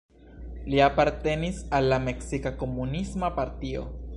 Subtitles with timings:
[0.73, 3.87] Li apartenis al la Meksika Komunisma Partio.